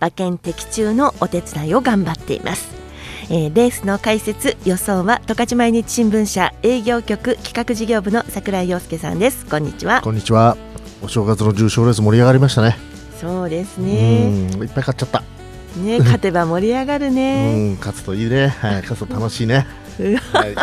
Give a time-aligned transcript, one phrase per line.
[0.00, 2.74] 馬券的中のお手伝いを頑張っています。
[3.28, 9.46] えー、レースの解説予想は十勝毎日新聞社営業局企画事業部の櫻井陽介さんです。
[9.46, 10.00] こんにちは。
[10.02, 10.56] こんにちは
[11.02, 12.76] お正月の重賞レース盛り上がりましたね。
[13.20, 14.28] そうですね。
[14.28, 15.22] いっぱい買っちゃった。
[15.80, 17.76] ね勝てば盛り上がるね。
[17.78, 18.48] 勝つといいね。
[18.48, 19.66] はい勝つと楽しいね。
[20.32, 20.54] はい。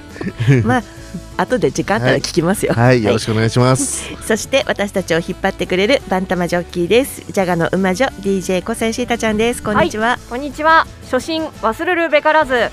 [0.64, 0.82] まあ
[1.36, 9.62] 後で時間あったら聞きますよ、はい、はい、よろしくお願いします、はい、そして私たちを引っ張ってくれるバンタマジョッキーですジャガの馬女 DJ 小西シータちゃんです。
[9.62, 10.86] こんにちは、はい、こんにちは。
[11.10, 12.70] 初心忘れるべからず。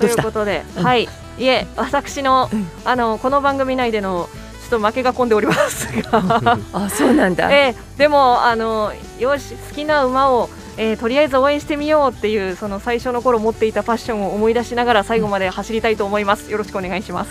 [0.00, 1.08] ということで、うん、はい。
[1.38, 4.28] いえ私の、うん、あのこの番組内での
[4.68, 6.58] ちょっと負けが込んでおりますが。
[6.72, 16.50] あそうなんだ、えー、でもあのよし好きな馬をえー、とりあえず応援してみようっていうその最初の頃持っていたパッションを思い出しながら最後まで走りたいと思います。
[16.50, 17.30] よろしくお願いします。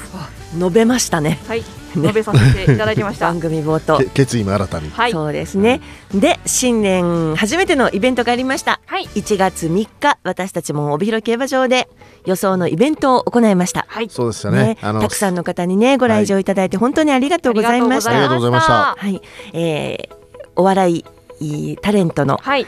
[0.57, 1.39] 述べましたね。
[1.47, 1.63] はい。
[1.93, 3.27] 述べさせていただきました。
[3.27, 3.99] 番組冒頭。
[4.13, 4.89] 決意も新たに。
[4.89, 5.11] はい。
[5.11, 5.81] そうですね。
[6.13, 8.79] で新年初めてのイベントがありました。
[8.85, 9.05] はい。
[9.05, 11.89] 1月3日私たちも帯広競馬場で
[12.25, 13.85] 予想のイベントを行いました。
[13.87, 14.09] はい。
[14.09, 14.63] そうですよね。
[14.63, 18.11] ねたくさんの方にねご来場いただいて本当にありがとうございました。
[18.11, 18.95] ありがとうございました。
[18.97, 19.21] はい。
[19.53, 20.15] えー、
[20.55, 21.03] お笑
[21.39, 22.37] いタレントの。
[22.37, 22.67] はい。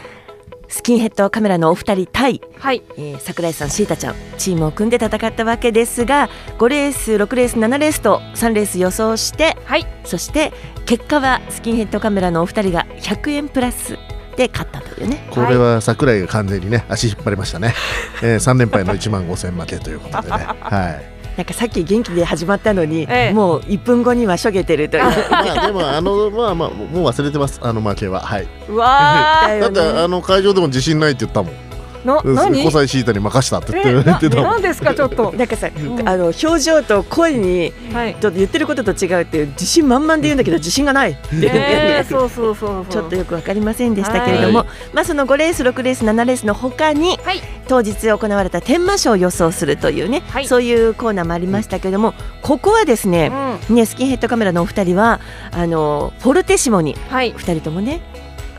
[0.73, 2.81] スキンヘッドカメラのお二人対、はい。
[2.97, 10.51] えー、桜井さん、シータちゃんチームを組んで戦ったわけですが5レース、6レース、7レースと3レース予想して、はい、そして
[10.87, 13.99] 結果はスキンヘッドカメラのお二人が100円プラス
[14.35, 15.27] で勝ったというね。
[15.29, 17.75] これは桜井が完全にね足引っ張りましたね、
[18.23, 20.37] えー、3連敗の1万5000負けということでね。
[20.59, 25.03] はいなんかさっき元気で始まったのに、ええ、もう1分後にはしょげてるという。
[25.31, 27.59] まあでもあのまあまあもう忘れてます。
[27.63, 28.47] あの負けははい。
[28.69, 31.72] わだってあの会場でも自信ないって言ったもん
[32.05, 34.93] な何？5歳シータに任したって言ってた何ですか？
[34.93, 35.31] ちょっと。
[35.33, 53.31] なんかさ、うん、あの表情と声に、はい、ちょっと言ってることと違うっていう自信満々で言うんだけど自信がないって、えー、 そうそうそうちょっとよくわかりませんでしたけれども、はい、まあその5レース6レース7レースのほかに、はい、当日行われた天満賞を予想するというね、はい、そういうコーナーもありましたけれども、ここはですね
[53.69, 55.19] うん、ねスキンヘッドカメラのお二人は
[55.51, 58.01] あのフォルテシモに、はい、2人ともね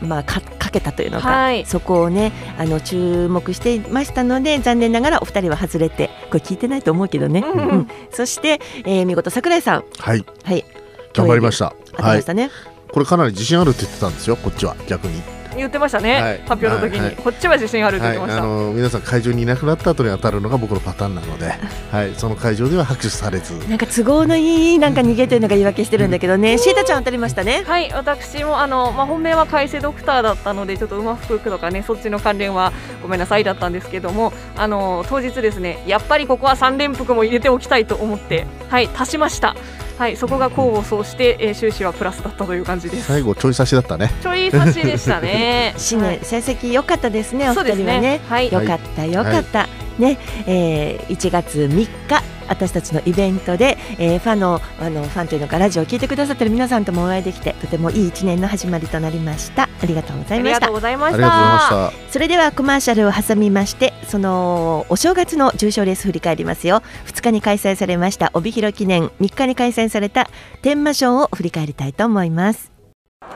[0.01, 7.67] まあ、かかけたというのか、はい、そこをねあの注目していましたので残念ながらお二人は外れてこれ聞いてないと思うけどね、うん。
[7.69, 9.83] うん、そして、えー、見事櫻井さん。
[9.97, 10.65] はい、はい、
[11.13, 11.73] 頑張りました。
[11.91, 12.51] 当たりましたね、はい、
[12.91, 14.75] これかなり自信あるって言ってたんですよこっちは。
[14.87, 15.21] 逆に
[15.57, 21.53] 言ってましたね、はい、発表の時に、はい、こっちは自信あるって言ってました、はい、あの皆さん会場にいなくなった後に当たるのが僕のパターンなので、
[21.91, 23.53] はい、その会場では拍手されず。
[23.67, 27.63] なんか都合のいいなんか逃げというのが言い訳してるんだけどね、シータちゃん当たりましたね。
[27.65, 27.91] はい。
[27.93, 32.71] 私もあの、まあ、本命は海星ドクターだったのでちょっと馬服とかねそっちの関連は
[33.01, 38.89] ごめんなさいだったんですけどもあの当日ですねやっぱりここは3連服も入れておきたいと思ってはい。
[38.95, 39.55] 足しました
[39.97, 43.03] はいそこが功を奏して、えー、終始はプラスだったという感じです。
[43.03, 44.11] 最後ちょい差しだったね。
[44.21, 45.73] ちょい差しでしたね。
[45.79, 48.01] 新年成績良かったですねお二人はね。
[48.01, 48.21] ね。
[48.27, 48.51] はい。
[48.51, 59.63] 良かった良かった、はい、ね、えー、1月3日私たちのイベントで、えー、ファンのあのファンというのかラジオを聞いてくださってる皆さんともお会いできてとてもいい一年の始まりとなりました。
[59.81, 60.57] ありがとうございました。
[60.57, 61.91] ありがとうございました。
[62.11, 66.81] それではコマーシャルを挟みましてそのお正月の重賞レース振り返りますよ。
[67.07, 69.07] 2日に開催されました帯広記念。
[69.19, 70.29] 3日に開催された
[70.61, 72.71] 天満賞を振り返りたいと思います。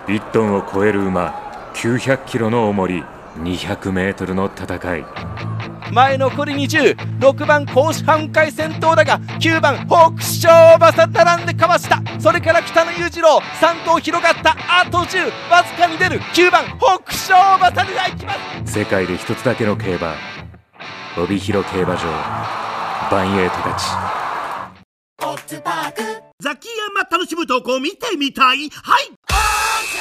[0.08, 3.04] 1トンを超える馬900キロの重り
[3.38, 5.06] 200メートルの戦い
[5.92, 12.02] 前残り206番甲子半回戦闘だが9番北勝馬さ並んでかわした。
[12.20, 16.20] それから北野裕次郎3頭広がったあと10わずかに出る。
[16.20, 18.34] 9番北勝馬さでいきま
[18.66, 18.74] す。
[18.80, 20.14] 世界で一つだけの競馬
[21.18, 22.02] 帯広競馬場
[23.12, 23.86] バンエイトたち。
[26.42, 28.70] ザキヤマ楽しむとこ見てみたい。
[28.70, 29.69] はい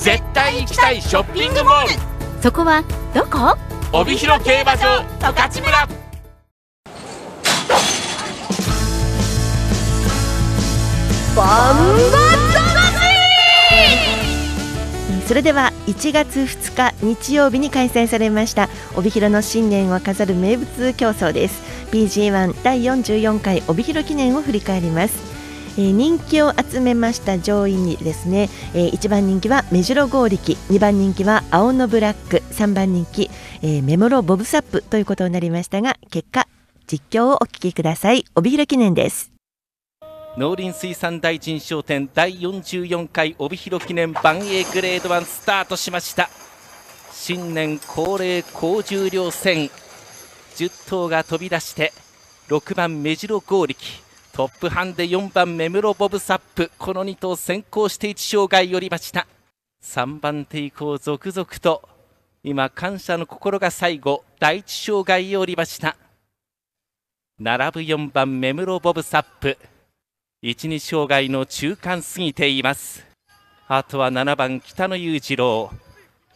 [0.00, 2.42] 絶対行きたいショッピングモール。
[2.42, 2.82] そこは
[3.14, 3.54] どこ？
[3.92, 5.88] 帯広競馬場十勝村。
[11.36, 12.40] バンバ
[15.26, 21.62] それでは1月2日日曜日に開催されました帯広の新年を飾る名物競争です。
[21.92, 25.29] PG1 第44回帯広記念を振り返ります。
[25.80, 33.30] えー、人気を集めました上位にですね、えー、1番人気は目白剛力2番人気は青のブラック3番人気、
[33.62, 36.46] えー、メモロボブサップということになりましたが結果
[36.86, 38.26] 実況をお聞きください。
[38.34, 39.32] 帯広記念です。
[40.36, 46.28] 農林水産大臣商店第44回帯広記念万栄グレード1スタートしました。
[47.12, 49.70] 新年恒例高重量戦
[50.56, 51.94] 10頭が飛び出して
[52.48, 54.09] 6番目白剛力。
[54.40, 56.70] トップハンで4番目室ボブサップ。
[56.78, 59.26] この2頭先行して1障害寄りました。
[59.84, 61.86] 3番手以降続々と
[62.42, 65.94] 今感謝の心が最後第1障害を降りました。
[67.38, 69.58] 並ぶ4番目室ボブサップ。
[70.42, 73.04] 12障害の中間過ぎています。
[73.68, 75.70] あとは7番北野裕次郎。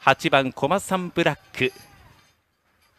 [0.03, 1.73] 8番駒さんブラック。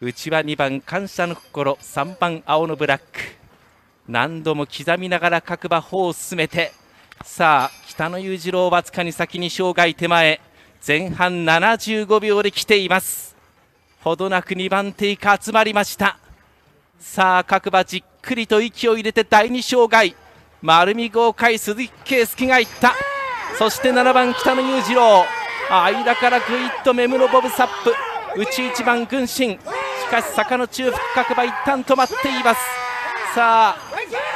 [0.00, 1.74] 内は2番感謝の心。
[1.74, 3.45] 3番青のブラック。
[4.08, 6.72] 何度も刻みながら各馬歩を進めて
[7.24, 10.40] さあ北野裕次郎わずかに先に障害手前
[10.86, 13.34] 前半75秒で来ています。
[14.00, 16.18] ほどなく2番手以下集まりました。
[17.00, 20.14] さあ各馬じっくりと息を入れて第2障害
[20.62, 22.94] 丸見豪快鈴木圭介がいった。
[23.58, 25.24] そして7番北野裕次郎
[25.68, 27.92] 間からぐいっと目室ボブサップ
[28.40, 29.58] 内1番軍神し
[30.08, 32.60] かし坂の中腹各馬一旦止まっています。
[33.34, 33.85] さあ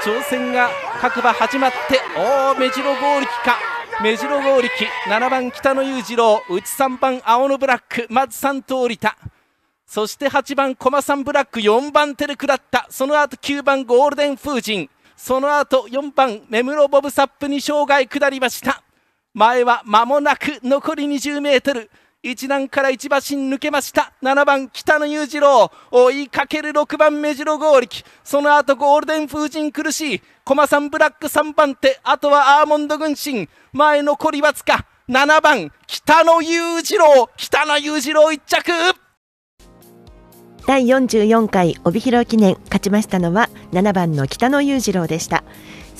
[0.02, 3.58] 挑戦が各馬始まっておお目白剛力か。
[4.02, 4.72] 目白剛力
[5.06, 9.18] 7番北野裕次郎内3番青のブラックまず3頭降りた。
[9.84, 14.88] そして8番駒さんブラック4番テルクラッタその後9番ゴールデン風神。
[15.18, 18.82] その後4番目室ボブサップに障害下りました。
[19.34, 21.90] 前は間もなく残り 20m
[22.22, 24.12] 1段から一馬身抜けました。
[24.22, 28.04] 7番北野裕次郎追いかける6番目白剛力。
[28.22, 30.22] その後ゴールデン風神苦しい。
[30.44, 31.98] 駒さんブラック3番手。
[32.02, 33.48] あとはアーモンド軍神。
[33.72, 34.84] 前残りわずか。
[35.08, 37.30] 7番北野裕次郎。
[37.38, 38.70] 北野裕次郎一着。
[40.66, 45.42] 第44回帯広記念勝ちましたのは7番の北野裕次郎でした。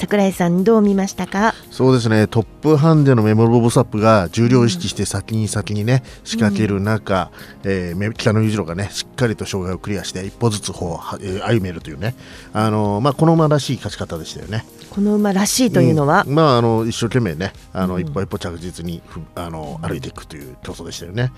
[0.00, 1.54] 桜井さんどう見ましたか？
[1.70, 2.26] そうですね。
[2.26, 7.30] トップハンデのメモロボブサップが重量を意識して先に先にね仕掛ける中、
[7.62, 12.14] うん、えー、北野裕次郎がねしっかりと障害をクリアして一歩ずつ歩を、えー、歩めるというね。
[12.54, 14.64] あのー、まあこの馬らしい勝ち方でしたよね。
[14.88, 19.02] この馬らしいというのは、うん、まああの一生懸命ねあの、一歩一歩着実に
[19.34, 21.30] あの歩いていくという競争でしたよね。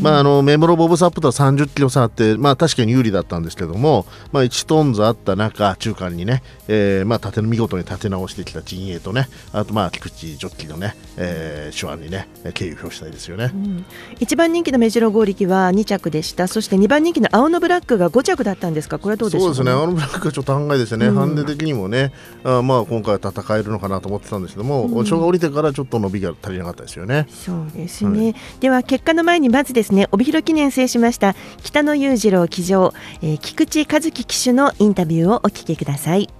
[0.00, 13.84] まあ、あのメモロボブサップとは30キロ差あって、まあ、確かに有利だったんですけども、まあ、1トンズあった中、中間にね、えーまあ、立て見事に立て直してきた陣営とね、あと、まあ、菊池ジョッキーのね、えー、手腕にね、敬意を表したいですよね、うん、
[14.20, 22.12] 1番人気の目白剛力は2着でした、そして2番人気の青のブラックが5着だったんですか、これはどうでしょう、ね、そうですね、青のブラックがちょっと考えですね、うん、ハンデ的にもね、
[22.44, 27.26] あまあ、今回は戦えるのかなと思ってたんですけども、うん、が降りてからちょっと伸びが足りなかったですよね。
[27.30, 30.08] そうですね、はい、では結果の前にまずですね。
[30.12, 36.30] 帯広記念制しました北野裕次郎騎乗、えー、菊池和樹騎手のインタビューをお聞きください。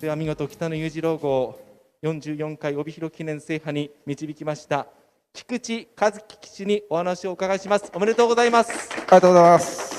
[0.00, 1.58] では見事北野裕次郎号
[2.02, 4.86] 44回帯広記念制覇に導きました
[5.32, 7.90] 菊池和樹騎手にお話をお伺いします。
[7.94, 8.90] おめでとうございます。
[8.92, 9.96] ありがとうございます。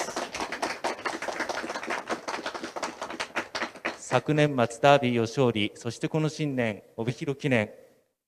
[4.00, 7.72] 昨年末ダービーを勝利そしてこの新年帯広記念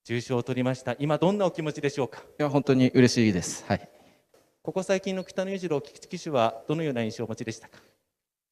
[0.06, 0.96] 重賞を取りました。
[1.00, 2.20] 今どんなお気持ちでしょうか？
[2.20, 3.64] いや本当に嬉しいです。
[3.68, 3.90] はい
[4.62, 7.80] ここ最近の北野裕次郎菊池騎手はどのような印象をお持ちでしたか？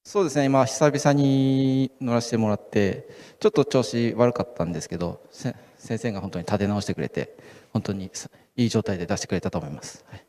[0.04, 3.10] そうですね、今、久々に乗らせてもらって、
[3.40, 5.54] ちょっと調子悪かったんですけど、先
[5.98, 7.36] 生が本当に立て直してくれて、
[7.74, 8.10] 本当に
[8.56, 10.06] いい状態で出してくれたと思います。
[10.08, 10.24] はい、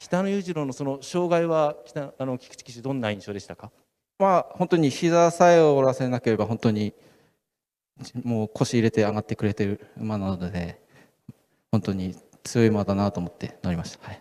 [0.00, 3.70] 北野裕次郎のその障害は北あの菊池騎手、どんな印象でしたか、
[4.18, 6.92] まあ、本当に膝さえ折らせなければ、本当に
[8.24, 10.82] もう腰入れて上がってくれてる馬なので、
[11.70, 14.04] 本当に強い馬だなと思って乗りました。
[14.04, 14.20] はい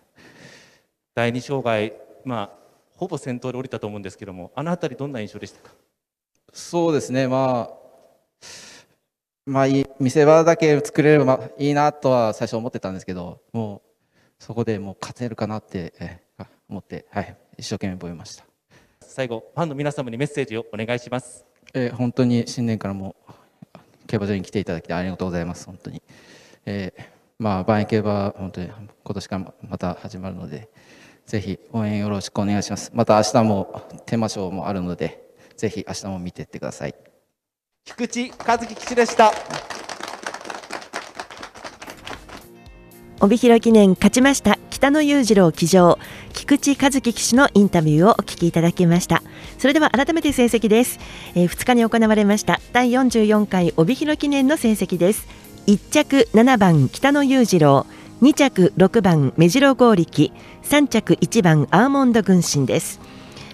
[1.15, 1.93] 第2障害、
[2.25, 2.59] まあ、
[2.95, 5.73] ほぼ先頭で降りたと思うんですけども、あの辺り、どんな印象でしたか？
[6.53, 7.79] そうですね、まあ、
[9.45, 13.81] まあ、いい見せ場だけ作れればいいなとは最初思ってたんですけど、もう
[14.43, 16.19] そこでもう勝てるかなって、え
[16.69, 18.45] 思って、はい、一生懸命覚えました
[19.01, 21.45] 最後、ファンの皆様にメッセージをお願いします。
[21.73, 23.15] えー、本当に新年からも
[24.07, 26.01] 競馬場に来ていただきありがとうございます、本当に。
[26.65, 27.03] えー
[27.39, 30.69] まあ、万円競馬、本当に今年からまた始まるので、
[31.29, 32.89] ぜひ応援よろしくお願いします。
[32.91, 36.95] また明日もテーマショーもあるので、ぜひ明日も見ていってください。
[37.85, 39.31] 菊池和樹吉でした。
[43.21, 44.57] 帯広記念勝ちました。
[44.71, 45.99] 北野裕次郎騎乗。
[46.33, 49.21] 菊池和樹騎手のインタビューをお聞きいただきました。
[49.59, 50.97] それでは改めて成績です、
[51.35, 52.59] えー、2日に行われました。
[52.73, 55.27] 第44回帯広記念の成績です。
[55.67, 57.85] 1着7番北野裕次郎。
[58.21, 60.33] 2着6番目白剛力
[60.63, 62.99] 3着1番アーモンド軍神です。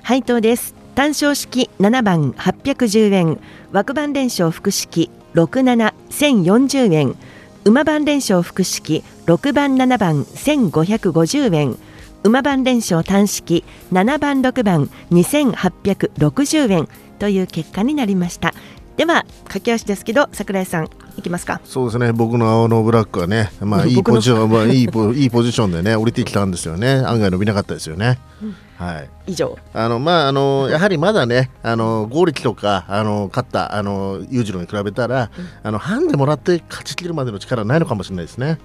[0.02, 0.74] 配当です。
[0.96, 3.40] 単勝式7番810円。
[3.72, 7.16] 枠番連勝複式67040円。
[7.64, 11.78] 馬番連勝複式6番7番1550円。
[12.24, 16.88] 馬番連勝単式7番6番2860円。
[17.20, 18.54] という結果になりました。
[18.98, 21.62] では駆け足ですけど桜井さんいきますか。
[21.64, 22.12] そうですね。
[22.12, 26.96] 僕の青のブラックはね、まあ、 いいポジション、まあ、いいポ いいポジションでね降りてきたんですよね。
[27.06, 28.20] 案外伸びなかったですよね。
[28.42, 28.56] うん。
[28.78, 29.58] はい、以上。
[29.74, 35.30] あのまああのやはりまだねあの合力とかあの勝ったあの裕次郎に比べたら、
[35.64, 38.60] あのハンデもらって勝ち切るまでの力はないのかもしれないですね。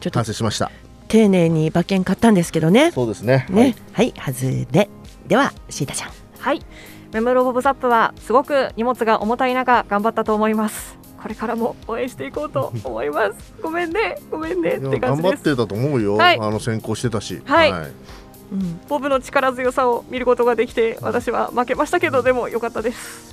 [0.00, 0.70] ちょっと反省しました。
[1.08, 2.92] 丁寧に馬券買ったんですけどね。
[2.92, 3.46] そうですね。
[3.50, 3.76] ね。
[3.92, 4.88] はい、外れ
[5.26, 6.10] ではシータちゃん。
[6.38, 6.60] はい
[7.14, 10.98] メムロボブサップはすごく荷物が重たい中頑張ったと思います。
[11.22, 13.54] これからも応援していこうと思います。
[13.62, 14.18] ごめんね。
[14.32, 15.34] ごめんねって感頑じです。
[15.36, 16.38] 張ってたと思うよ、はい。
[16.40, 17.70] あの先行してたし、はい。
[17.70, 23.32] うん、ボブの力強さを見ることができて私は負けましたけどでも良かったです。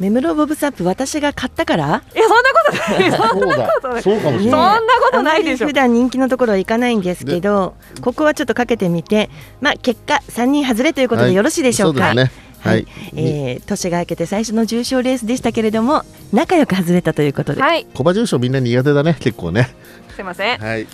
[0.00, 2.02] メムロボブサップ私が買ったから？
[2.12, 3.10] いやそんなことない。
[3.14, 4.02] そんなことない。
[4.02, 5.68] そうかもしれそんなことないでしょ。
[5.68, 17.86] 普段人気のところは行かないんですけどここはちょっとかけてみてまあ結果3人外れということでよろしいでしょうか、はいそうですねはい、えー年が明けて最初の重賞レースでしたけれども仲良く外れたということで、はい。
[17.94, 19.68] 小馬重賞みんな苦手だね結構ね。
[20.14, 20.58] すいません。
[20.58, 20.86] はい。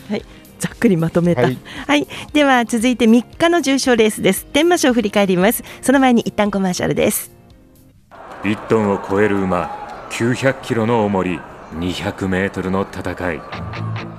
[0.58, 1.50] ざっくりまとめた、は
[1.86, 2.02] はい。
[2.02, 4.46] い、では続いて3日の重賞レースです。
[4.46, 5.64] 天満賞を振り返ります。
[5.80, 7.32] その前に一旦コマーシャルです。
[8.44, 11.40] 1トンを超える馬900キロの重り
[11.74, 13.40] 200メートルの戦い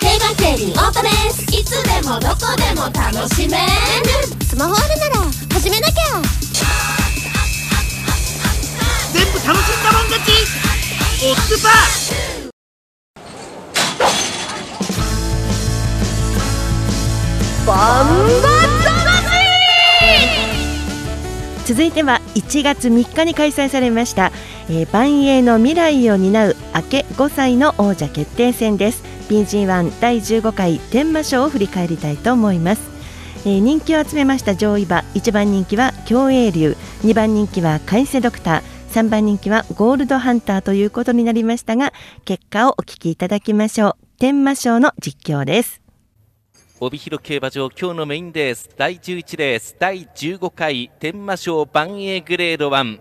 [0.00, 3.64] 競馬競輪オートレースいつでもどこでも楽しめる
[4.44, 5.14] スマホあるなら
[5.54, 5.94] 始めなきゃ
[9.14, 10.30] 全部楽しんだもん勝ち
[11.24, 12.48] オッズパー
[17.66, 18.17] バン
[21.68, 24.32] 続いては1月3日に開催されました、
[24.70, 29.04] えー、万栄の未来を担う明け5歳の王者決定戦です。
[29.28, 32.80] PG1 第15回天満賞を振り返りたいと思います、
[33.44, 41.92] えー人気を集めました上位馬1番人気は競泳流2番人気は海瀬ドクター3番人気はゴールドハンターということになりましたが
[42.24, 43.96] 結果をお聞きいただきましょう。
[44.18, 45.87] 天満賞の実況です。
[46.80, 53.00] 帯広競馬場今日のメインレース第11レース第15回天満賞万栄グレード1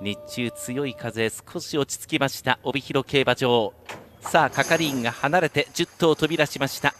[0.00, 3.72] 日中強い風少し落ち着きました帯広競馬場。
[4.20, 6.92] さあ係員が離れて10頭飛び出しました。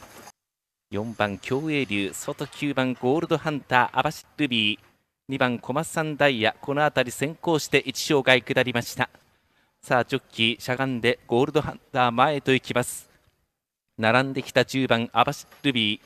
[0.92, 5.34] 4番競泳流外9番ゴールドハンターアバシルビー。
[5.34, 9.10] 2番小松さんダイヤこの辺り先行して1障害下りました。
[9.82, 13.09] さあジョッキーしゃがんでゴールドハンター前と行きます。
[14.00, 16.00] 並んできた10番アバシルビー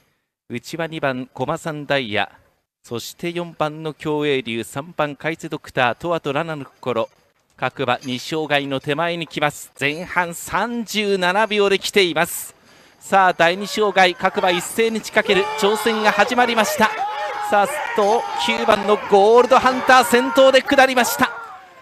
[0.50, 2.30] 内は2番コマサンダイヤ。
[2.82, 5.94] そして4番の競泳流3番カイツドクター。
[5.94, 7.08] トアとラナの心。
[7.56, 9.72] 各馬2障害の手前に来ます。
[9.80, 12.54] 前半37秒で来ています。
[12.98, 14.14] さあ第2障害。
[14.16, 15.44] 各馬一斉に仕掛ける。
[15.60, 16.90] 挑戦が始まりました。
[17.48, 21.30] さあと9番のゴールドハンター先頭で下りました。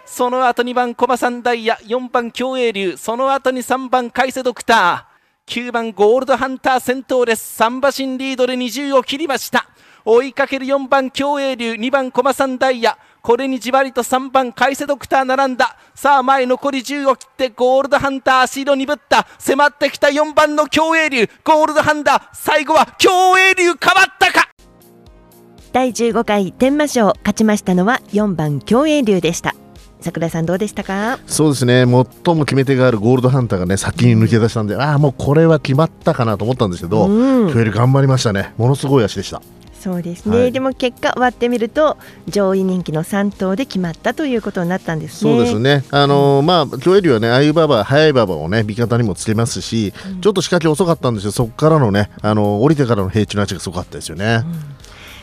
[0.05, 1.79] その後2番コマサンダイヤ。
[1.83, 5.12] 4番競泳流その後に3番カイセドクター。
[5.47, 7.63] 9番ゴールドハンター先頭です。
[7.63, 9.67] 3馬身リードで20を切りました。
[10.05, 12.97] 追いかける4番競泳流2番コマサンダイヤ。
[13.21, 15.77] これにじわりと3番カイセドクター並んだ。
[15.95, 19.27] さあ前残り10を切ってゴールドハンター足色鈍った。
[19.39, 23.77] 迫ってきた4番の競泳流ゴールドハンター最後は競泳流変わ
[24.09, 24.49] ったか。
[25.73, 29.55] 第15回天満賞勝ちましたのは4番競泳流でした。
[30.03, 31.19] 桜井さんどうでしたか？
[31.27, 31.85] そうですね。
[31.85, 37.53] 最も決め手があるゴールドハンターがね先に抜け出したんでああもうこれは決まったかなと思ったんですけど、うん。
[37.53, 38.53] 競泳頑張りましたね。
[38.59, 39.41] ものすごい足でした。
[39.81, 40.53] そうですね、はい。
[40.53, 41.97] でも結果割ってみると
[42.29, 45.33] 上位人気の3頭で決まったということになったんですね。
[45.33, 54.45] そうですね、あのーまあ、競泳流はね、ああいう馬場、速い馬場をね、味方にもつけますし、ちょっと仕掛け遅かったんですよ、そこからのね、あのー降りてからの平地の足がすごかったですよね。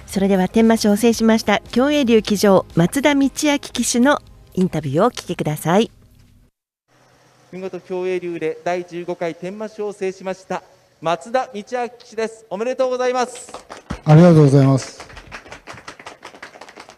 [0.07, 4.19] それでは天満賞を制しました競泳竜騎乗松田道明騎手の
[4.59, 5.89] インタビューをお聞きください。
[7.53, 10.63] 見事競泳流で第15回天満賞を制しました
[10.99, 12.45] 松田道明騎手です。
[12.49, 13.53] おめでとうございます。
[14.03, 14.99] ありがとうございます。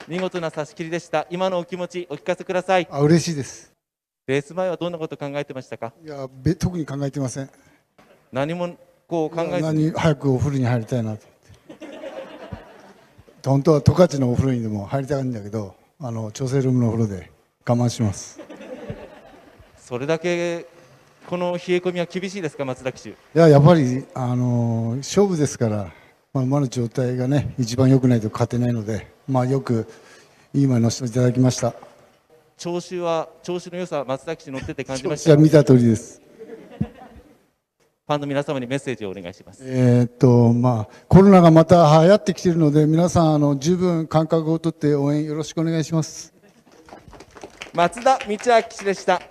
[0.08, 1.27] 見事な差し切りでした。
[1.30, 2.88] 今のお気持ちお聞かせください。
[2.89, 3.72] あ嬉しいです。
[4.25, 5.94] レース前はどんなこと考えてましたか？
[6.03, 7.50] いやべ特に考えてません。
[8.32, 8.75] 何も
[9.08, 11.27] こう考えず何早くお風呂に入りたいなと。
[13.46, 17.30] 本当は十勝のお風呂にでも入りたいんだけどあの調整ルームのお風呂で
[17.65, 18.39] 我慢します。
[19.77, 20.65] それだけ
[21.27, 25.94] この冷え込みは厳しいですか松田騎手いややっぱりあの勝負ですから、
[26.34, 29.88] まあ、馬の状態がね一番良くないと勝てないので、まあ、よく
[30.53, 31.74] いい馬に乗せていただきました。
[32.58, 36.22] 調子は調子の良さ松田騎手乗ってて感じましじゃた見た通りです。
[38.08, 39.63] ファンの皆様にメッセージをお願いします。
[39.65, 46.40] えーっとまあコロナがまた流行ってきているので皆さんあの十分間隔をとって応援よろしくお願いします
[47.74, 49.22] 松田道明騎手でした。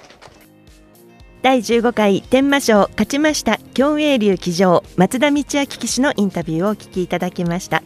[1.43, 7.83] 第15回天満賞勝ちました競泳竜騎乗松田道明騎手のインタビューをお聞きいただきました、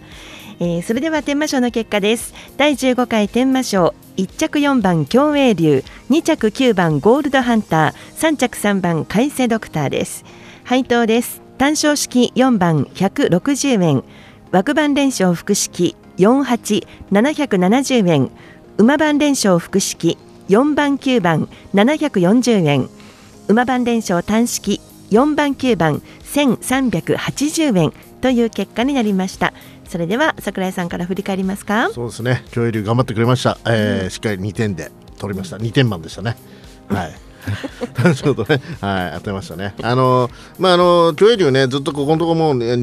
[0.59, 2.35] えーそれでは天満賞の結果です。
[2.57, 10.25] 第15回天満賞1着4番競泳竜2着9番ゴールドハンター3着3番海瀬ドクターです。
[10.65, 11.43] 配当です。
[11.59, 14.03] 単勝式4番160円。
[14.51, 18.31] 枠番連勝複式48770円。
[18.79, 22.89] 馬番連勝複式4番9番740円。
[23.49, 26.03] 馬番連勝単式4番9番
[26.35, 29.53] 1380円という結果になりました。
[29.89, 31.91] それでは桜井さんから振り返りますか？
[31.93, 32.43] そうですね。
[32.47, 35.57] 今日より頑張ってくれました、えーしっかり2点で取りました。
[35.59, 36.37] 2点満でしたね。
[36.89, 37.15] はい。
[38.15, 39.75] ちょっとね、はい、当てましたね。
[39.83, 42.83] あのまああの競泳流ね、ずっとここのところもうね2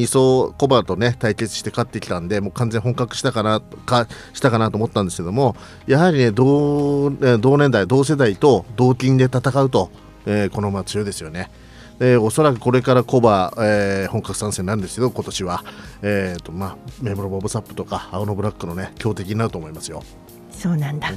[0.50, 5.56] 走コバとね対決して勝ってきたんで、もう完全本格したかなかしたかなと思ったんですけども、
[5.88, 9.92] やはりね同えー同年代同世代と同金で戦うと、
[10.26, 11.52] えーこの馬強いですよね。
[12.00, 15.64] えーおそらくこれからコバ、えー本格参戦なんですけど今年は、
[16.02, 20.04] えーとまあ、メムロボブサップとか青のブラックのね強敵になると思いますよ。
[20.52, 21.12] そうなんだ、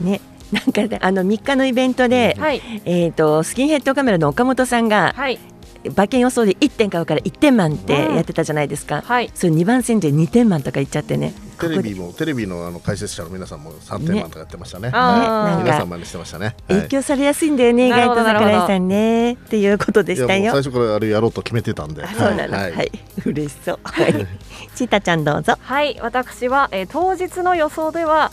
[0.00, 0.20] ね
[0.52, 2.60] なんかねあの3日のイベントで、はい。
[2.84, 5.38] えー、とスキンヘッドカメラの岡本さんが、はい。
[5.84, 9.30] 馬券予想で1点買うから1点満ってやってたじゃないですか、はい。
[9.34, 11.34] それ2番戦で2点満とか言っちゃってね。
[11.58, 14.88] テレビもテレビのあの解説者の皆さんも3点満とかやってましたね。
[14.88, 16.56] ねあー皆さん真似してましたね。
[16.68, 20.40] 影響されやすいんだよね、意外と桜井さんねっていうことでしたよ。
[20.40, 22.06] いやもう最初からあれやろうと決めてたんで。
[22.06, 22.56] そうなの。
[22.56, 22.90] はい、
[23.24, 23.78] 嬉しそう。
[23.82, 24.26] はい。
[24.74, 25.56] チータちゃんどうぞ。
[25.60, 28.30] はい私は、えー当日の予想では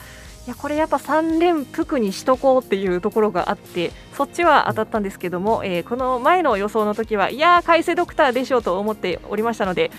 [0.50, 9.92] いやこれやっぱ3連複にしとこうっていうところがあってそっちは当たったんですけども、えーこの前の予想の時はいやー海星ドクターでしょうと思っておりましたので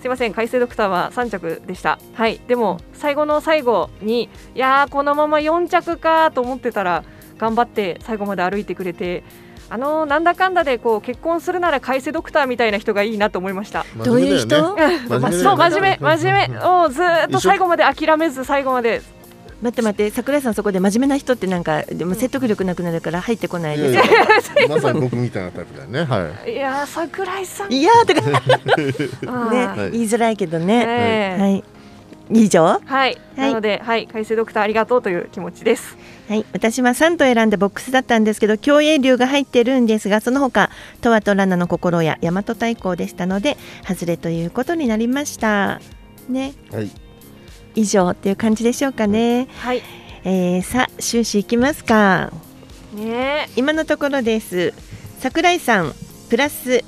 [0.00, 1.98] すいません海星ドクターは3着でした。
[2.14, 2.40] はい。
[2.46, 7.02] でも最後の最後にいやーこのまま4着かと思ってたら
[7.36, 9.24] 頑張って最後まで歩いてくれて
[9.68, 13.84] あのーなんだかんだでこう結婚するなら海星ドクターみたいな人がいいなと思いました。
[14.04, 14.56] どういう人？
[15.42, 16.58] そう真面目真面目。
[16.64, 19.02] をずーっと最後まで諦めず最後まで
[19.60, 26.04] 待って待って桜井さんそこで真面目な人ってなんかでも説得力なくなるから入ってこないですいやいや まさに僕みたいなタイプだよね。
[26.04, 26.52] はい。
[26.52, 27.72] いやー桜井さん。
[27.72, 28.30] いやーとか
[29.50, 29.90] ね、はい。
[29.92, 31.64] 言いづらいけどね、ええはい。
[32.30, 32.80] 以上？
[32.84, 35.96] はい、なのではい海星ドクターありがとうという気持ちです。
[36.28, 40.68] はい、私は3と選んでボックスだったんですけど競泳流が入ってるんですがその他
[41.00, 45.80] トワとラナの心や大和太鼓でしたので外れということになりました。
[46.28, 46.52] ね。
[46.70, 46.90] はい。
[47.78, 49.46] 以上っていう感じでしょうかね。
[49.60, 49.82] はい。
[50.24, 52.32] えー、さあ終始いきますか。
[52.92, 54.74] ね今のところです。
[55.20, 55.94] 桜井さん
[56.28, 56.84] プラス、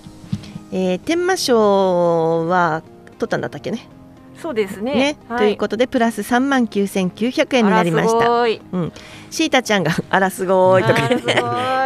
[0.73, 2.83] えー、天満賞は
[3.19, 3.89] 取ったんだったっけね。
[4.37, 4.95] そうですね。
[4.95, 5.39] ね、はい。
[5.39, 8.17] ということでプラス3万9900円になりました。
[8.17, 8.61] あらすごい。
[8.73, 8.93] うん、
[9.31, 11.35] シータちゃんが あらすごいとかあらすごい。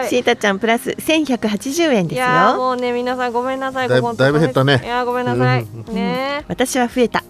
[0.08, 3.88] シータちゃんプラス1180円ですいやーよもうね皆さんごめんなさい。
[3.88, 4.80] だいぶ減ったね。
[4.82, 5.62] いやーごめんなさい。
[5.62, 5.94] うん。
[5.94, 7.22] ね私は増えた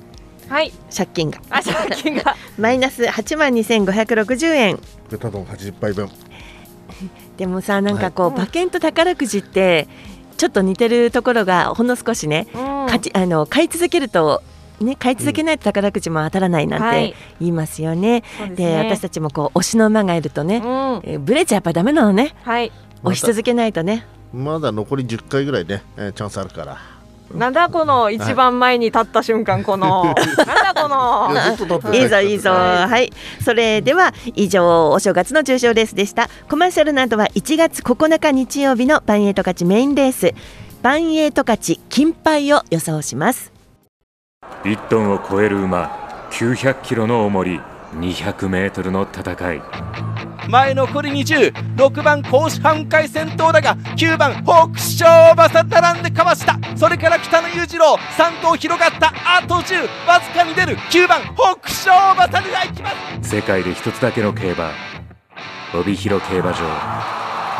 [0.54, 0.72] はい。
[0.96, 1.40] 借金が。
[1.50, 2.36] あ借金が。
[2.56, 4.78] マイナス8万2560円。
[5.10, 6.08] ベタ丼80杯分。
[7.36, 9.88] でもさなんかこう、馬券と宝くじって
[10.36, 12.62] ちょっと似てるところがほんの少しね、うん。
[12.84, 14.44] 勝ちあの買い続けると
[14.80, 17.16] ね、買い続けないと宝くじも当たらないなんてはい。
[17.40, 18.20] 言いますよね。
[18.20, 18.78] でそうですね。
[18.78, 20.62] 私たちもこう推しの馬がいるとね、うん。
[21.02, 22.32] えーブレちゃやっぱダメなのね。
[22.44, 22.70] はい。
[23.02, 24.06] 推し続けないとね。
[24.32, 26.93] まだ残り10回ぐらいね、えーチャンスあるから。
[27.32, 30.04] なんだこの一番前に立った瞬間この。
[30.46, 31.94] なんだこの。
[31.94, 32.50] いいぞいいぞ。
[32.50, 33.12] はい。
[33.44, 40.34] それでは以上お正月の重賞レースでしたコマーシャルなどは1月9日日曜日のバンエイト勝ちメインレース。
[40.82, 43.52] バンエイト勝ち金杯を予想します。
[44.64, 45.90] 1トンを超える馬
[46.30, 47.60] 900キロの重り
[47.94, 49.62] 200メートルの戦い。
[50.48, 56.58] 前残り206番甲子半回戦闘だが9番北勝馬さ並んでかわした。
[56.76, 59.12] それから北野裕次郎3頭広がった。
[59.24, 60.76] あと10わずかに出る。
[60.76, 62.90] 9番北勝馬さが行きま
[63.22, 63.36] す。
[63.36, 64.70] 世界で一つだけの競馬
[65.74, 66.58] 帯広競馬場。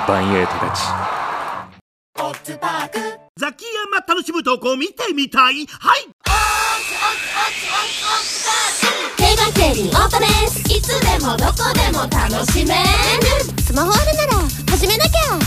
[0.06, 0.82] バンエイト勝ち
[3.44, 5.66] ザキヤマ楽しむ投稿見てみたい。
[5.66, 6.08] はい。
[9.18, 12.80] 競馬競輪オートレースいつでもどこでも楽しめる
[13.62, 15.38] スマホあるなら始めなきゃ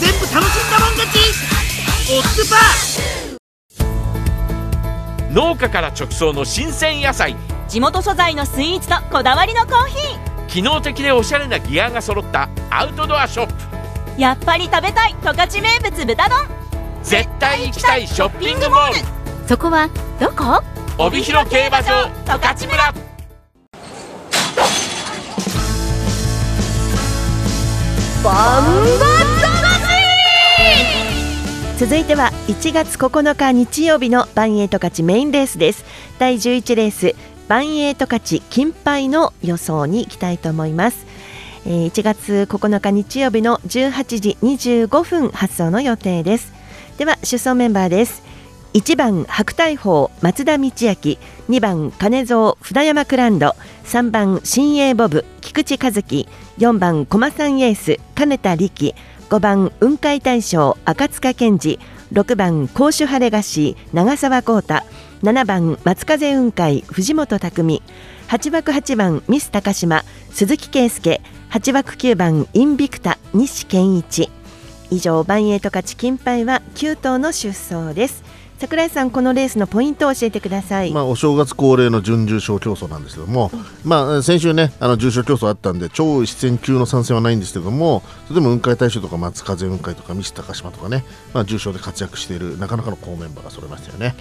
[0.00, 1.18] 全部楽しんだもん勝ち
[2.12, 7.36] オッズパー農家から直送の新鮮野菜
[7.68, 13.73] 地元素材のスイーツとこだわりのコーヒー機能的でおしゃれなギアが揃ったアウトドアショップ
[14.16, 16.38] やっぱり食べたい十勝名物豚丼。
[17.02, 18.98] 絶対行きたいショッピングモール。
[19.48, 19.88] そこは
[20.20, 20.62] どこ？
[20.98, 22.94] 帯広競馬場十勝村。
[28.22, 28.64] バン
[31.76, 35.84] 続いては1月9日日曜日のバンエイト勝ちメインレースです。
[36.18, 37.16] 第11レース
[37.48, 41.03] バンエイト勝ち金杯の予想に行きたいと思います
[41.66, 46.52] えー1月9日日曜日の18時25分発送の予定です。
[46.98, 48.22] では出走メンバーです。
[48.74, 50.70] 1番白大鵬松田道明。
[50.70, 53.54] 2番金蔵船山クランド。
[53.84, 56.28] 3番新鋭ボブ菊池和樹。
[56.58, 58.94] 4番駒さんエース金田力。
[59.30, 61.78] 5番雲海大将赤塚健二。
[62.12, 64.84] 6番甲州晴れ菓子長澤浩太。
[65.24, 67.82] 7番松風雲海藤本匠。
[68.28, 70.04] 8枠8番ミス高島。
[70.30, 71.22] 鈴木圭介。
[71.48, 73.16] 8枠9番インビクタ。
[73.32, 74.28] 西健一。
[74.90, 78.22] 以上バンエイト勝ち金杯は9頭の出走です。
[78.58, 83.50] 桜井さんこのレースのポイントを教えてください、まあ、お正月恒例の準重賞競争なんですけども、
[83.84, 94.14] まあ、先週ねあの重賞競争あったんで超一戦級の参戦はないんですけどもそれでも雲海大将とか松風雲海とか三下高島とかね、まあ、重賞で活躍しているなかなかの好メンバーが揃いましたよね。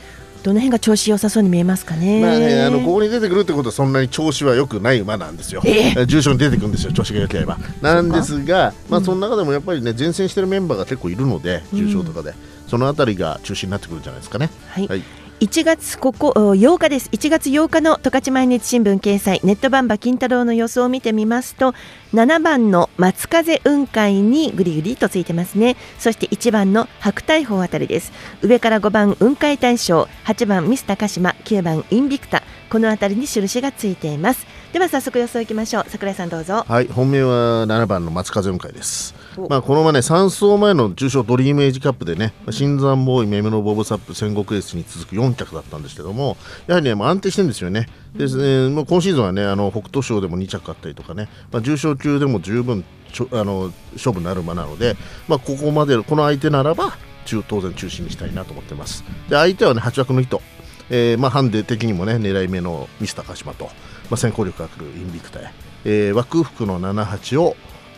[0.43, 2.21] どの辺が調子良さそうに見えますかね？
[2.21, 5.61] まあね、あのここに出てくるってことはそんなに調子は良くない馬なんですよ。
[5.65, 7.57] え重賞に出てくるんですよ、調子が良ければ。
[7.81, 12.33] なんですが、まあその中でもやっぱりね前線してるメンバーが結構いるので、重賞とかで、
[12.67, 14.49] そのあたりが中心になってくるんじゃないですかね。
[14.67, 15.03] はい
[15.43, 17.09] 1月ここ8日です。
[17.11, 21.73] 1月8日の十勝毎日新聞掲載ネットバンバ金太郎の予想を見てみますと
[22.13, 25.75] 7番の松風雲海にぐりぐりとついてますね。
[25.99, 28.13] そして1番の白大鵬あたりです。
[28.41, 34.47] 上から5番雲海大将8番ミス高島9番インビクタこのあたりに印がついています。
[34.71, 35.85] では早速予想いきましょう。
[35.89, 36.63] 桜井さんどうぞ。
[36.65, 39.13] はい、本命は7番の松風雲海です。
[39.49, 47.87] まあこの馬ね3走前の重賞ドリームエイジカップでね新山ボーイメムのボブサップ戦国エースに続く4着だったんですけどもやはりねもう安定してるんですよね。
[48.15, 54.95] ですねもう今シーズンはねあの北斗賞でも2着あったりとかね、まあ、重賞級でも十分ちょあの勝負になる馬なので、
[55.27, 59.03] まあ、ここまでこの相手ならば中当然中心にしたいなと思ってます。
[59.29, 60.41] で相手はね8枠の糸
[60.89, 63.71] えーまあ、ハンデ的にもね狙い目のミスター鹿島と、ま
[64.11, 65.51] あ、先行力が来るインビクタへ、
[65.85, 67.55] えー、枠服の78を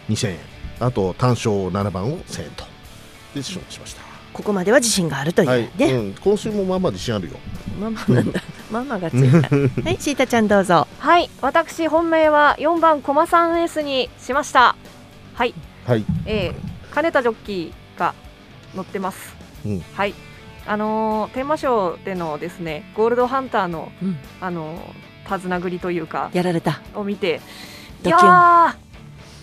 [0.08, 2.64] 2000円あと単勝7番を1000円と
[3.34, 4.02] で勝負しました。
[4.34, 5.48] ここまでは自信があるという。
[5.48, 7.36] はい、ね、うん、今週もまあまあ自信あるよ。
[7.80, 9.32] ママなんだママがつい。
[9.42, 9.48] た
[9.82, 10.88] はいシータちゃんどうぞ。
[11.00, 11.30] はい。
[11.42, 14.76] 私本命は4番駒さんエースにしました。
[15.36, 15.54] はい。
[15.86, 16.04] はい。
[16.26, 18.14] えー、金田ジョッキーが
[18.76, 19.36] 乗ってます。
[19.66, 19.84] うん。
[19.94, 20.14] はい。
[20.68, 24.18] あのー、天満賞でのですねゴールドハンターの、うん。
[24.42, 26.82] あのー、手綱繰りというかやられた。
[26.94, 27.40] を見て
[28.04, 28.28] いドキュン。
[28.28, 28.85] やー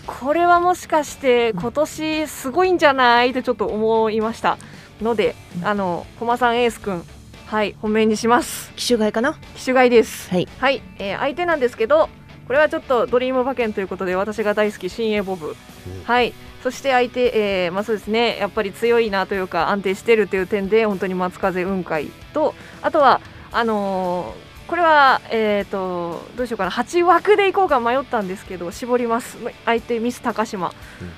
[0.05, 3.31] これはもしかして今年すごいんじゃない？
[3.31, 4.57] ってちょっと思いました。
[5.01, 7.03] ので、あの駒さんエース君
[7.47, 8.73] はい本命にします。
[8.75, 9.33] 機種外かな？
[9.55, 10.29] 機種外です。
[10.29, 12.09] はい、はいえー相手なんですけど
[12.47, 15.55] これはちょっとドリーム馬券ということで私が大好き新鋭ボブ、
[16.03, 16.33] はい。
[16.61, 18.37] そして相手、えーまあ、そうですね。
[18.37, 23.19] やっぱり強いなというか安定してるという点で本当に松風雲海とあとは
[23.51, 26.71] あのーこれは、えー、とどうしようかな。
[26.71, 29.37] 8枠でいこうか迷ったんですけど絞ります。
[29.65, 30.73] 相手ミス高島、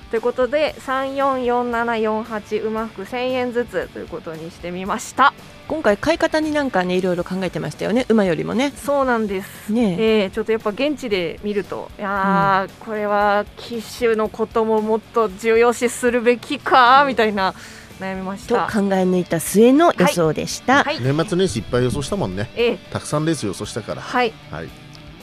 [0.09, 5.33] ということで344748馬服1000円ずつということにしてみました。
[5.69, 8.05] 今回買い方になんかねいろいろ考えてましたよね。
[8.09, 8.71] 馬よりもね。
[8.71, 9.71] そうなんです。
[9.71, 10.25] ねえ。
[10.25, 17.53] ーちょっとやっぱ現地で見るといやー、これは騎手のことももっと重要視するべきかみたいな
[17.99, 20.99] 悩みましとた考え抜いた末の予想でした、はい。
[21.01, 22.49] 年末年始いっぱい予想したもんね。
[22.55, 22.77] ええ。
[22.91, 24.01] たくさんレース予想したから。
[24.01, 24.33] はい。
[24.51, 24.69] はい。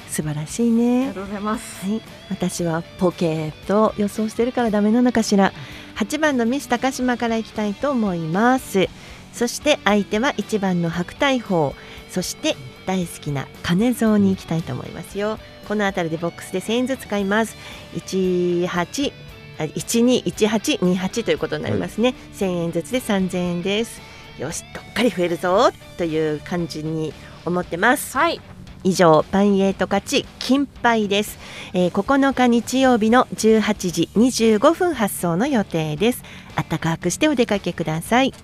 [0.09, 0.99] 素晴らしいね。
[0.99, 1.87] ありがとうございます。
[1.87, 5.53] はい、私はポケーと予想してるからダメなのかしら。
[5.97, 8.89] 8番のミス高島からいきたいと思います。
[9.33, 11.75] そして相手は1番の白大鵬
[12.11, 12.55] そして
[12.85, 15.39] 大好きな金蔵に行きたいと思いますよ。
[15.67, 17.57] この辺りでボックスで1000円ずつ買います。
[17.95, 19.15] 18あ
[19.59, 24.01] 121828ということになりますね、1000円ずつで3000円です。
[24.39, 27.13] よしどっかり増えるぞという感じに
[27.45, 28.17] 思ってます。
[28.17, 28.41] はい。
[28.85, 31.39] 以上パンエイト勝ち金杯です、
[31.73, 36.23] えー、9日日曜日の18時25分発送の予定です。
[36.57, 38.35] あったかくしてお出かけください。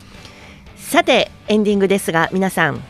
[0.76, 2.82] さてエンディングですが皆さん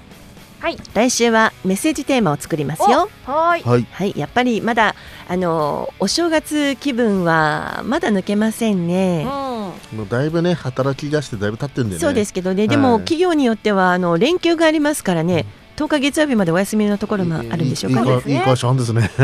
[0.61, 0.77] はい。
[0.93, 3.09] 来週はメッセージテーマを作りますよ。
[3.25, 3.63] はい。
[3.63, 3.87] はい。
[3.91, 4.95] はいやっぱりまだ
[5.29, 12.01] あのお正月気分はまだ抜けませんね、もうだいぶね働き出してだいぶ経ってんでね。
[12.01, 12.67] そうですけどね。
[12.67, 12.99] でも、はい。
[13.01, 15.47] 企業によってはあの連休がありますからね。
[15.77, 18.15] 10日月曜日までお休みのところもあるんでしょうかね。
[18.15, 19.11] いいかいい会社あんですね。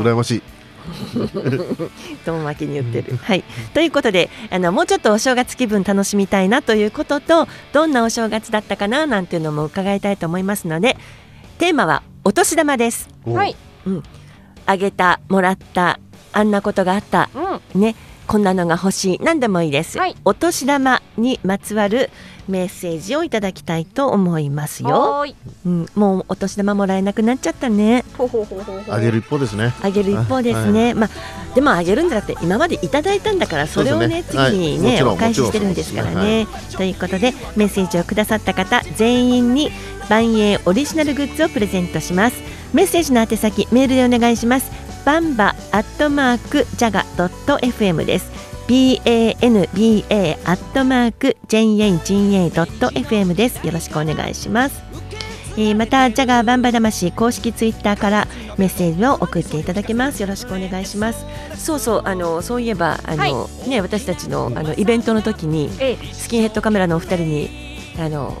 [0.00, 0.42] 羨ましい
[2.24, 3.16] 遠巻きに言ってる。
[3.16, 10.96] はい、ということであのもうちょっとお正月気分楽しみたいなということとどんなお正月だったかななんていうのも伺いたいと思いますので
[11.58, 13.08] テーマはお年玉です。
[13.26, 14.02] はい、うん、
[14.66, 16.00] あげたもらった
[16.32, 17.28] あんなことがあった、
[17.74, 17.96] ね。
[18.26, 19.18] こんなのが欲しい。
[19.20, 22.10] 何でもいいです、お年玉にまつわる
[22.50, 24.88] メッセージをいただきたいと思いますよ。
[24.88, 25.36] はーい、
[25.66, 28.04] うん、もうお年玉もらえなくなっちゃったね。
[28.88, 29.72] あげる一方ですね。
[29.80, 31.10] あげる一方ですね、まあ
[31.54, 35.14] でもあげるんじゃなくて今までいただいたんだからそれをねね次にね、はい。
[35.14, 36.46] お返ししてるんですからね。
[36.76, 39.70] ということでメッセージをくださった方全員に
[40.08, 42.36] 万栄オリジナルグッズをプレゼントします。
[42.72, 44.70] メッセージの宛先メールでお願いします。
[45.04, 48.39] バンバアットマークジャガドット FM です。
[48.70, 53.66] BANBA アットマーク JAGA ドット FM です。
[53.66, 54.80] よろしくお願いします。
[55.56, 58.28] えーまたジャガーバンバ魂公式ツイッターから
[58.58, 65.68] メッセージを送っていただけますよろしくお願いしますそうそうあのそういえばあの、ね私たちのあのイベントの時に
[66.12, 68.40] スキンヘッドカメラのお二人にあの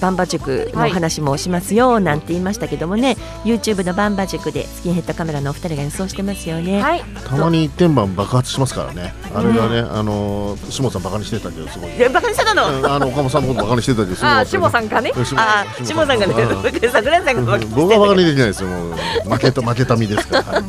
[0.00, 6.82] バンバ塾の話もしますよなんて言いましたけどもね、YouTube のバンバ塾でスキンヘッドカメラのお二人が演奏してますよね。
[6.82, 7.02] はい。
[7.24, 11.90] たまに一点板爆発しますからねあれがね、あの下さんバカにしてたけどすごい。
[11.98, 12.78] えバカにしてたの？
[12.78, 15.12] うんあの岡本さんのことバカにしてたけどあ、しもさんがね？
[15.36, 16.16] あ、下さん。
[16.18, 16.90] がね、うん。
[16.90, 18.92] 桜井さんがバカに僕はバカにできないですよもう。
[19.28, 20.64] 負けた負けた身ですから、はい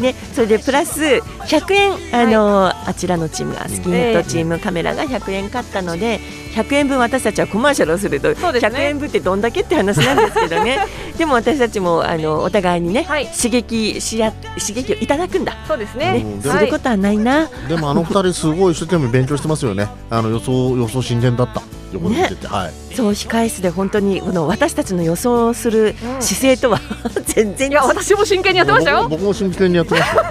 [0.00, 6.20] ね、それでプラス100円、あのあちらのチームがスキンヘッドチームカメラが100円買ったので
[6.54, 10.78] 100円分私たちはコマーシャルをすると100円分ってどんだけって話なんですけどね。
[11.18, 13.04] でも私たちもあのお互いにね、
[13.36, 15.56] 刺激しや刺激をいただくんだ。
[15.66, 16.22] そうですね。
[16.24, 19.88] うんすることはないな、でもあの二人すごい一生懸命勉強してますよね。
[20.10, 21.62] あの予想予想進展だった。
[21.92, 22.94] 横に見てて、はい。
[22.94, 26.80] そう控え室で本当にこの私たちの予想する姿勢とは、
[27.24, 27.70] 全然。
[27.70, 29.02] いや私も真剣にやってましたよ。
[29.04, 30.22] 僕僕も真剣にやってましたよ。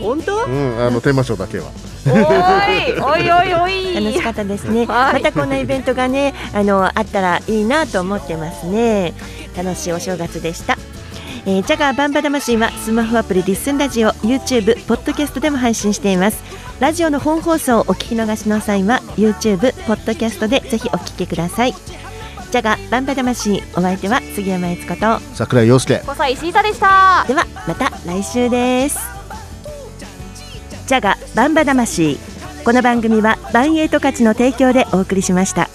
[0.00, 0.44] 本当？
[0.44, 1.66] うんあのテーマ賞だけは。
[2.06, 2.22] おい。
[3.00, 3.94] おいおいおい。
[3.94, 5.14] 楽しかったですね、はい。
[5.14, 9.14] またこんなイベントがねあのあったらいいなと思ってますね。
[9.56, 10.76] 楽しいお正月でした
[11.44, 16.42] えー、ジャガーバンバ魂はスマホアプリリッスンラジオ YouTube ポッドキャストでも配信しています。
[16.80, 21.72] ラジオの本放送をお聞き逃しの際は YouTube ポッドキャストでぜひお聞きください。
[21.72, 26.02] ジャガーバンバ魂お相手は杉山悦子と桜井陽介。
[26.06, 27.24] 小西石井田でした。
[27.26, 29.12] ではまた来週です。
[30.86, 32.18] ジャガバンバ魂
[32.64, 35.70] この番組はバンエイト価値の提供でお送りしました